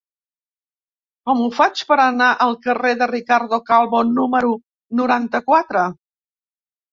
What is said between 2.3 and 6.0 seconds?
al carrer de Ricardo Calvo número noranta-quatre?